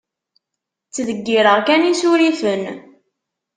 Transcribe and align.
Ttdeggireɣ 0.87 1.57
kan 1.67 1.83
isurifen. 1.91 2.63